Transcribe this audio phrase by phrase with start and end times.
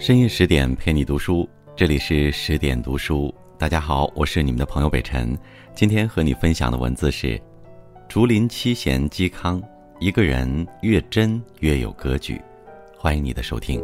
[0.00, 3.32] 深夜十点陪你读书，这里是十点读书。
[3.58, 5.38] 大家好，我是你们的朋友北辰。
[5.74, 7.38] 今天和你分享的文字是：
[8.08, 9.62] 竹林七贤嵇康。
[9.98, 12.40] 一个人越真越有格局。
[12.96, 13.78] 欢迎你的收听。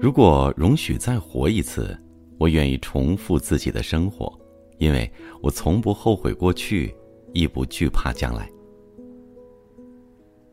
[0.00, 1.94] 如果容许再活一次，
[2.38, 4.32] 我愿意重复自己的生活，
[4.78, 6.96] 因为我从不后悔过去，
[7.34, 8.50] 亦不惧怕将来。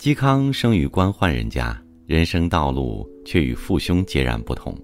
[0.00, 4.74] 嵇康生于官宦人家，人生道路却与父兄截然不同。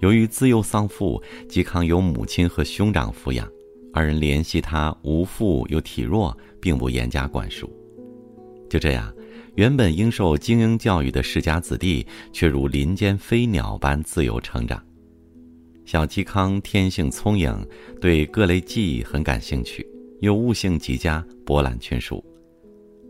[0.00, 3.48] 由于自幼丧父，嵇康由母亲和兄长抚养，
[3.92, 7.72] 二人怜惜他无父又体弱，并不严加管束。
[8.68, 9.14] 就这样，
[9.54, 14.84] 原本应受精英教育的世家子弟，却如林间飞鸟般自由成长。
[15.84, 17.56] 小嵇康天性聪颖，
[18.00, 19.86] 对各类技艺很感兴趣，
[20.22, 22.20] 又悟性极佳，博览群书。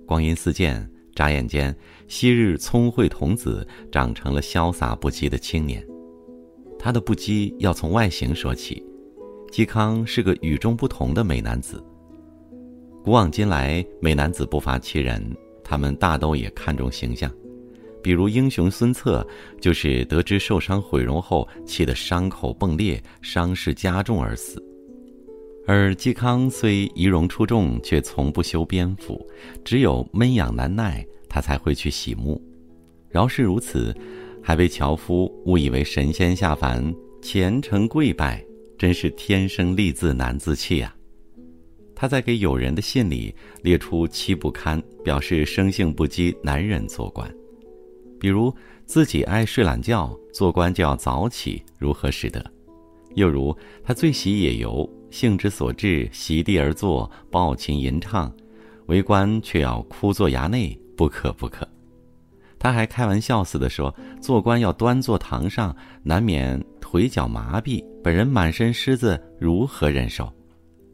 [0.07, 0.87] 光阴似箭。
[1.15, 1.75] 眨眼间，
[2.09, 5.87] 昔日聪慧童子长成了潇洒不羁的青年。
[6.79, 8.83] 他的不羁要从外形说起。
[9.53, 11.85] 嵇康是个与众不同的美男子。
[13.03, 15.21] 古往今来，美男子不乏其人，
[15.65, 17.29] 他们大都也看重形象。
[18.03, 19.27] 比如英雄孙策，
[19.61, 24.65] 就是得知受伤毁容后，气得伤口迸裂，伤势加重而死。
[25.73, 29.25] 而嵇康虽仪容出众，却从不修边幅，
[29.65, 31.07] 只有闷痒难耐。
[31.29, 32.43] 他才会去洗沐，
[33.09, 33.97] 饶是如此，
[34.43, 38.45] 还被樵夫误以为神仙下凡，虔诚跪拜，
[38.77, 40.93] 真是天生丽质难自弃啊！
[41.95, 43.33] 他在给友人的信里
[43.63, 47.33] 列出七不堪，表示生性不羁，难忍做官。
[48.19, 48.53] 比如
[48.87, 52.45] 自己爱睡懒觉，做官就要早起，如何使得？
[53.15, 58.33] 又如他最喜野游，兴之所至，席地而坐，抱琴吟唱，
[58.87, 60.79] 为官却要枯坐衙内。
[60.97, 61.67] 不可不可，
[62.59, 67.83] 他还开玩笑似的说：“做官要端坐堂上，难免腿脚麻痹。
[68.05, 70.31] 本人满身虱子，如何忍受？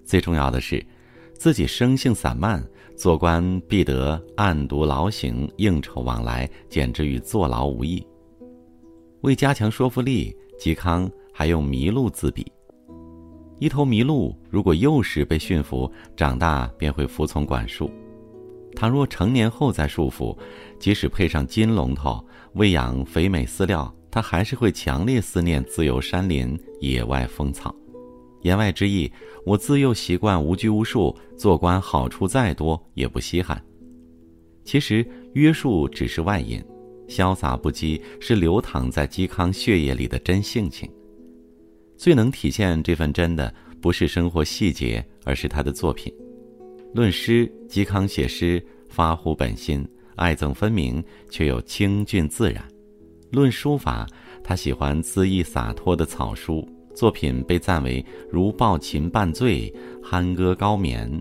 [0.05, 0.81] 最重要的是，
[1.35, 2.65] 自己生性散漫，
[2.97, 8.07] 做官必得暗读劳形，应酬往来，简直与坐牢无异。
[9.23, 12.47] 为加强说服力，嵇康还用麋鹿自比：
[13.59, 17.91] 一头麋鹿如果幼时被驯服，长大便会服从管束。”
[18.77, 20.37] 倘若成年后再束缚，
[20.79, 22.23] 即使配上金龙头，
[22.53, 27.75] 喂养肥美饲料，它还是会强烈思念自由山林、野外风草。
[28.43, 29.11] 言外之意，
[29.47, 33.61] 我自幼习惯无拘无束，做官好处再多也不稀罕。
[34.63, 36.63] 其实约束只是外因，
[37.09, 40.87] 潇洒不羁是流淌在嵇康血液里的真性情。
[41.97, 46.13] 最能体现这份真的，不是生活细节，而是他的作品。
[46.95, 52.63] 论诗，嵇康写诗发乎本心，爱憎分明，却又清俊自然；
[53.31, 54.07] 论书法，
[54.43, 61.21] 他喜欢恣意洒脱的草书，作品被赞为如抱琴半醉，酣歌高眠，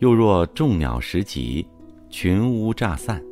[0.00, 1.66] 又若众鸟时集，
[2.10, 3.22] 群乌乍散。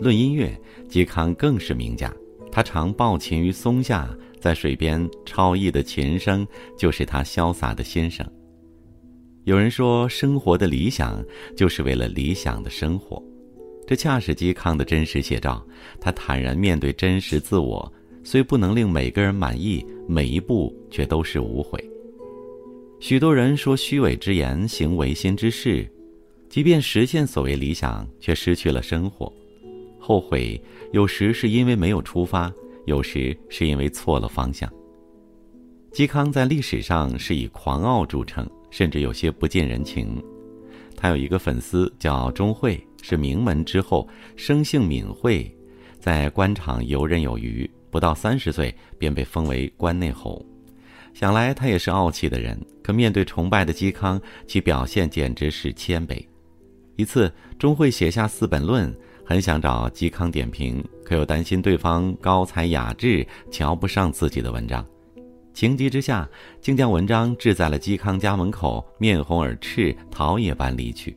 [0.00, 0.58] 论音乐，
[0.88, 2.10] 嵇康更是名家，
[2.56, 4.08] 他常抱琴于松下，
[4.40, 8.26] 在水边超逸的琴声，就是他潇洒的心声。
[9.44, 11.22] 有人说，生活的理想
[11.54, 13.22] 就是为了理想的生活，
[13.86, 15.62] 这恰是嵇康的真实写照。
[16.00, 17.92] 他坦然面对真实自我，
[18.24, 21.78] 虽不能令每个人满意，每一步却都是无悔。
[23.00, 25.86] 许多人说虚伪之言，行违心之事，
[26.48, 29.30] 即便实现所谓理想，却失去了生活。
[30.06, 30.62] 后悔
[30.92, 32.52] 有时是因为没有出发，
[32.84, 34.72] 有时是因为错了方向。
[35.92, 38.48] 嵇康在历史上是以狂傲著称。
[38.68, 40.22] 甚至有些不近人情。
[40.96, 44.06] 他有一个粉丝叫钟会，是名门之后，
[44.36, 45.50] 生性敏慧，
[45.98, 47.68] 在官场游刃有余。
[47.90, 50.44] 不到三十岁便被封为关内侯。
[51.14, 56.22] 想来他也是傲气的人，可面对崇拜的嵇康，其表现简直是谦卑。
[56.96, 58.94] 一次，钟会写下四本论，
[59.28, 64.86] 很想找嵇康点评，可又担心对方高才雅致，瞧不上自己的文章。
[65.52, 66.28] 情急之下，
[66.60, 71.16] 竟将文章置在了嵇康家门口，面红耳赤，逃也般离去。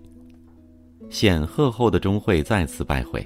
[1.07, 3.23] 显赫后的钟会再次拜会，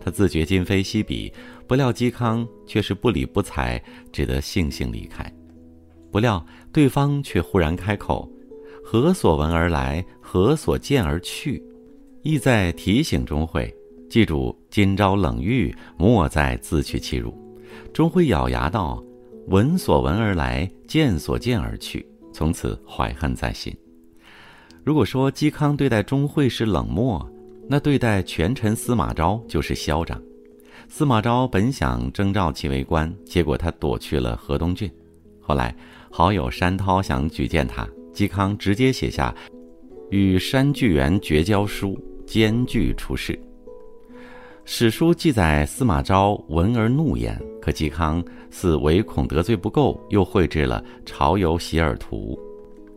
[0.00, 1.32] 他自觉今非昔比，
[1.68, 5.32] 不料嵇康却是不理不睬，只得悻悻离开。
[6.10, 8.28] 不料对方却忽然开口
[8.82, 10.04] ：“何所闻而来？
[10.20, 11.62] 何所见而去？”
[12.22, 13.72] 意在提醒钟会，
[14.14, 17.36] 记住今朝冷遇，莫再自取其辱。
[17.92, 19.02] 钟会咬牙道。
[19.48, 23.76] 闻所闻而来，见所见而去，从此怀恨在心。
[24.84, 27.28] 如果说嵇康对待钟会是冷漠，
[27.68, 30.22] 那对待权臣司马昭就是嚣张。
[30.86, 34.88] 司马昭本想征召其为官，结果他躲去了河东郡。
[35.40, 35.74] 后来
[36.08, 37.84] 好友山涛想举荐他，
[38.14, 39.34] 嵇康直接写下
[40.08, 43.36] 与山巨源绝交书，艰巨出世。
[44.66, 52.34] 史书记载司马昭闻而怒焉，可嵇康似唯恐得罪不够，又绘制了《朝游席尔图》。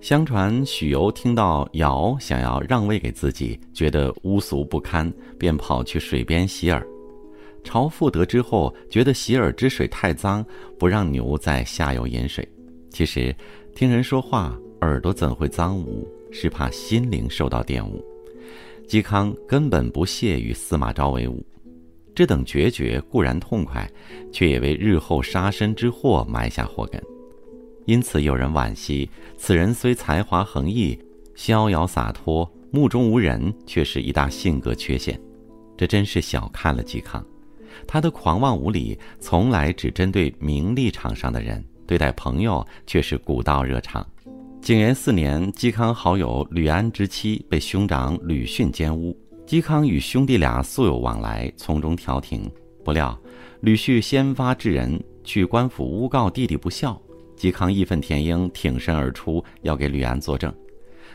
[0.02, 6.86] 相传许由听到尧想要让位给自己，觉得污俗不堪，便跑去水边洗耳。
[7.66, 10.46] 朝父得知后，觉得洗耳之水太脏，
[10.80, 12.48] 不让牛在下游饮水。
[12.90, 13.36] 其实，
[13.75, 16.08] 听人说话，耳朵怎会脏污？
[16.31, 18.02] 是怕心灵受到玷污。
[18.88, 21.46] 嵇康根本不屑与司马昭为伍，
[22.18, 23.88] 这等决绝固然痛快，
[24.31, 27.00] 却也为日后杀身之祸埋下祸根。
[27.86, 30.98] 因此，有人惋惜，此人虽才华横溢、
[31.36, 35.22] 逍遥洒脱、目中无人，却是一大性格缺陷。
[35.78, 37.24] 这真是小看了嵇康。
[37.86, 44.04] 他的狂妄无礼，从来只针对名利场上的人，对待朋友却是古道热肠。
[44.60, 49.16] 景元四年，嵇康好友吕安之妻被兄长吕巽奸污，
[49.48, 52.52] 嵇康与兄弟俩素有往来，从中调停。
[52.84, 53.18] 不料
[53.62, 57.02] 吕逊先发制人，去官府诬告弟弟不孝。
[57.38, 60.54] 嵇康义愤填膺，挺身而出，要给吕安作证，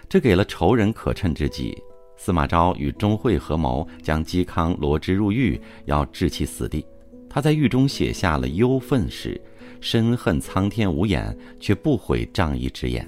[0.09, 1.77] 这给了仇人可乘之机。
[2.17, 6.83] 司马昭与钟会合谋，将嵇康罗织入狱，要置其死地。
[7.29, 9.39] 他在狱中写下了忧愤诗，
[9.83, 13.07] 深恨苍天无眼，却不悔仗义直言。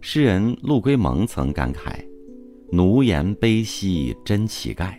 [0.00, 2.04] 诗人陆龟蒙曾感慨
[2.70, 4.94] ：“奴颜卑膝真乞丐。”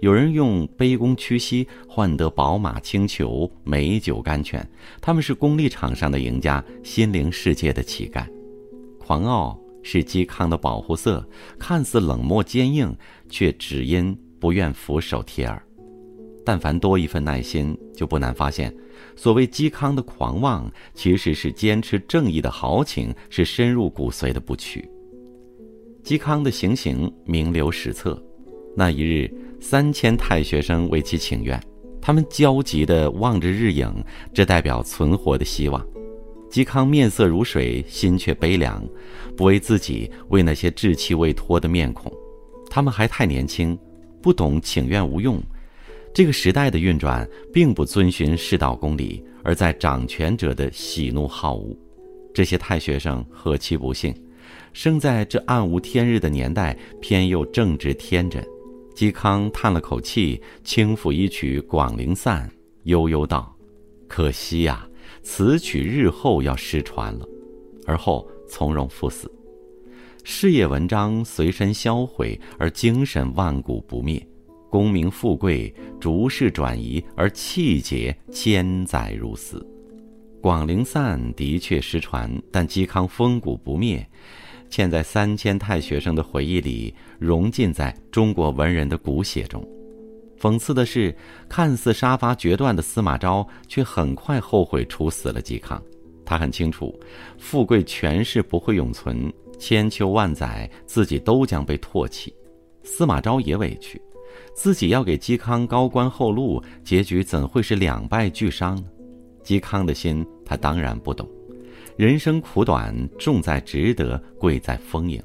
[0.00, 4.68] 有人用卑躬屈膝换得宝马青裘、美酒甘泉，
[5.00, 8.26] 他们是功利场上的赢家，心灵世界的乞丐。
[8.98, 11.26] 狂傲是嵇康的保护色，
[11.58, 12.94] 看似冷漠坚硬，
[13.30, 15.62] 却只因不愿俯首帖耳。
[16.44, 18.74] 但凡多一份耐心，就不难发现，
[19.16, 24.86] 所谓嵇康的狂妄，其实是坚持正义的豪情，是深入骨髓的不屈。
[26.04, 28.22] 嵇康的行刑名留史册，
[28.76, 29.32] 那一日。
[29.60, 31.58] 三千太学生为其请愿，
[31.98, 33.90] 他们焦急地望着日影，
[34.34, 35.82] 这代表存活的希望。
[36.50, 38.86] 嵇康面色如水，心却悲凉，
[39.34, 42.12] 不为自己，为那些稚气未脱的面孔。
[42.68, 43.78] 他们还太年轻，
[44.20, 45.42] 不懂请愿无用。
[46.12, 51.74] 这个时代的运转，并不遵循世道公理，而在掌权者的喜怒好恶。
[52.34, 54.14] 这些太学生何其不幸，
[54.74, 58.44] 生在这暗无天日的年代，偏又正值天真。
[58.94, 62.48] 嵇康叹了口气，轻抚一曲《广陵散》，
[62.82, 63.56] 悠悠道
[64.08, 64.86] ：“可惜呀，
[65.22, 67.26] 此曲日后要失传了。”
[67.86, 69.30] 而后从容赴死。
[70.24, 74.18] 事业文章随身销毁，而精神万古不灭；
[74.70, 79.58] 功名富贵逐世转移，而气节千载如斯。
[80.40, 84.04] 《广陵散》的确失传，但嵇康风骨不灭。
[84.70, 89.66] 嵌在三千太学生的回忆里，融进在中国文人的骨血中。
[90.38, 91.14] 讽刺的是，
[91.48, 95.80] 看似杀伐决断的司马昭，却很快后悔处死了嵇康。
[96.26, 96.98] 他很清楚，
[97.38, 102.34] 富贵权势不会永存，千秋万载，自己都将被唾弃。
[102.82, 104.00] 司马昭也委屈，
[104.54, 108.84] 自己要给嵇康高官厚禄，结局怎会是两败俱伤呢？
[109.44, 111.28] 嵇康的心，他当然不懂。
[111.96, 115.22] 人生苦短，重在值得，贵在丰盈。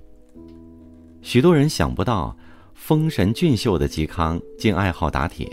[1.22, 2.36] 许多人想不到，
[2.74, 5.50] 丰神俊秀的嵇康竟爱好打铁。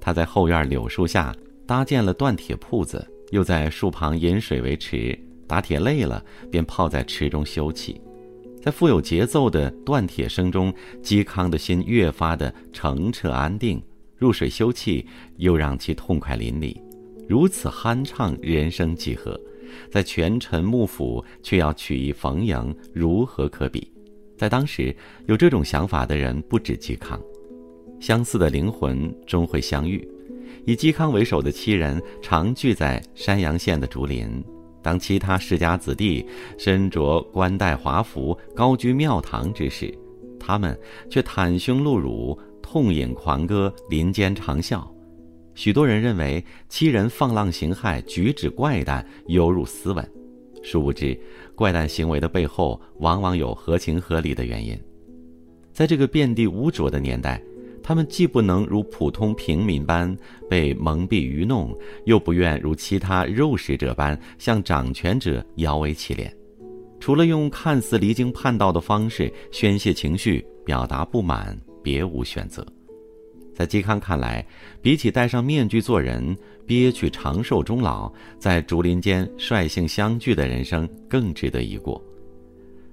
[0.00, 1.34] 他在后院柳树下
[1.66, 5.18] 搭建了锻铁铺子，又在树旁引水为池。
[5.46, 7.94] 打铁累了，便泡在池中休憩。
[8.60, 13.80] 在富有节奏的锻铁声中，嵇康的心越发的澄澈安定。
[14.16, 15.04] 入水休憩，
[15.36, 16.76] 又让其痛快淋漓。
[17.28, 19.38] 如此酣畅，人生几何？
[19.90, 23.90] 在权臣幕府，却要曲意逢迎，如何可比？
[24.36, 24.94] 在当时，
[25.26, 27.20] 有这种想法的人不止嵇康。
[27.98, 30.06] 相似的灵魂终会相遇。
[30.66, 34.44] 以嵇康为首的七人常聚在山阳县的竹林，
[34.82, 36.26] 当其他世家子弟
[36.58, 39.92] 身着冠带华服，高居庙堂之时，
[40.38, 44.86] 他们却袒胸露乳，痛饮狂歌，林间长啸。
[45.56, 50.08] 许多人认为七人放浪形骸，举止怪诞，犹如斯文。
[50.62, 51.18] 殊不知，
[51.54, 54.78] 怪诞行为的背后往往有合情合理的原因。
[55.72, 57.42] 在这个遍地污浊的年代，
[57.82, 60.14] 他们既不能如普通平民般
[60.48, 66.30] 被蒙蔽愚弄，又不愿如其他肉食者般向掌权者摇尾乞怜。
[67.00, 71.58] 除了用看似离经叛道的方式宣泄情绪、表达不满。
[71.82, 72.66] 别无选择。
[73.56, 74.44] 在嵇康看来，
[74.82, 76.36] 比起戴上面具做人，
[76.66, 82.00] 憋屈长寿终老，在竹林间率性相聚的人生更值得一过。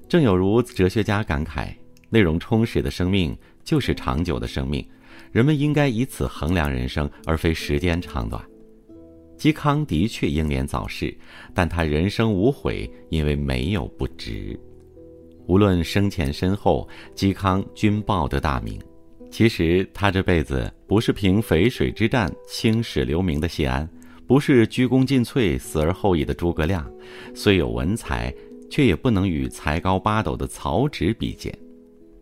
[0.08, 1.74] 正有如哲学家感慨
[2.10, 4.88] ：“内容充实的生命就是长久的生命，
[5.34, 8.42] 人们应该以此衡量人生，而非时间长短。”
[9.38, 11.14] 嵇康的确英年早逝，
[11.54, 14.58] 但他人生无悔，因为没有不值。
[15.46, 18.80] 无论生前身后，嵇康均报得大名。
[19.34, 23.90] 其实他这辈子不是凭淝水之战青史留名的谢安，
[24.28, 26.88] 不是鞠躬尽瘁死而后已的诸葛亮，
[27.34, 28.32] 虽有文才，
[28.70, 31.52] 却也不能与才高八斗的曹植比肩。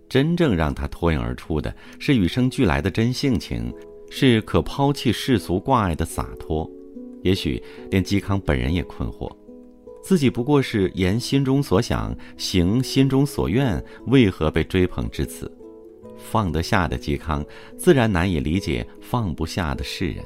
[0.07, 3.69] 真正让他脱颖而出的是与生俱来的真性情，
[4.09, 6.69] 是可抛弃世俗挂碍的洒脱。
[7.23, 9.29] 也许连嵇康本人也困惑，
[10.01, 15.51] 自己不过是言心中所想，行心中所愿，为何被追捧至此？
[16.29, 17.43] 放得下的嵇康，
[17.77, 20.23] 自然难以理解放不下的世人。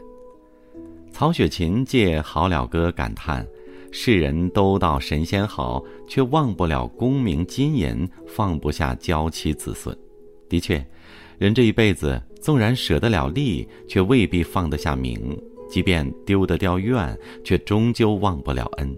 [1.11, 3.47] 曹雪芹借《好了歌》感叹
[3.91, 9.97] ：“世人都道神仙好，却忘不了功名金银，放不下娇妻子孙。”
[10.49, 10.85] 的确，
[11.37, 15.17] 人这一辈子，纵然舍得了利，却未必放得下名；
[15.69, 18.95] 即便丢得掉怨，却终究忘不了恩。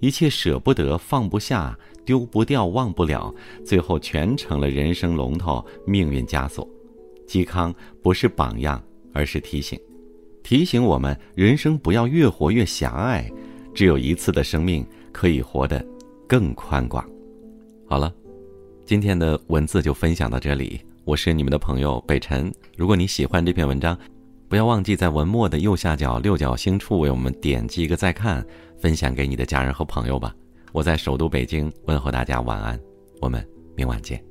[0.00, 1.78] 一切舍不得，放不下。
[2.04, 3.34] 丢不掉，忘不了，
[3.66, 6.66] 最后全成了人生龙头，命运枷锁。
[7.26, 9.78] 嵇康不是榜样，而是提醒，
[10.42, 13.30] 提醒我们人生不要越活越狭隘，
[13.74, 15.86] 只有一次的生命，可以活得
[16.26, 17.06] 更宽广。
[17.86, 18.10] 好了，
[18.86, 22.50] 今天的文字就分享到这里，我是你们的朋友北辰。
[22.74, 23.94] 如果你喜欢这篇文章，
[24.48, 28.42] 不要忘记在文末的右下角六角星处为我们点击一个再看，
[28.80, 30.34] 分享给你的家人和朋友吧。
[30.72, 32.78] 我在首都北京问候大家晚安，
[33.20, 34.22] 我们明晚见。